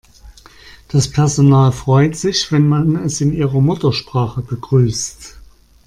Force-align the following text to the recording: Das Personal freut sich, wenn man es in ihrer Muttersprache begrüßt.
Das 0.87 1.07
Personal 1.11 1.71
freut 1.71 2.15
sich, 2.15 2.51
wenn 2.51 2.67
man 2.67 2.95
es 2.95 3.21
in 3.21 3.31
ihrer 3.33 3.61
Muttersprache 3.61 4.41
begrüßt. 4.41 5.37